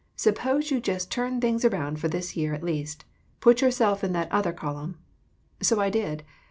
Suppose 0.15 0.71
you 0.71 0.81
just 0.81 1.11
turn 1.11 1.39
things 1.39 1.63
around 1.63 1.99
for 1.99 2.07
this 2.07 2.35
year, 2.35 2.55
at 2.55 2.63
least. 2.63 3.05
Put 3.39 3.61
yourself 3.61 4.03
in 4.03 4.13
that 4.13 4.31
other 4.31 4.51
col 4.51 4.73
umn." 4.77 4.95
So 5.61 5.79
I 5.79 5.91
did. 5.91 6.23